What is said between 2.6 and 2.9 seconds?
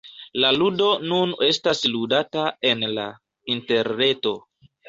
en